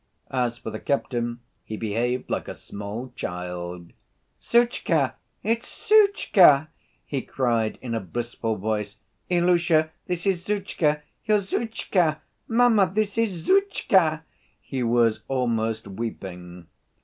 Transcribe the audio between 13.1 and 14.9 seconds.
is Zhutchka!" He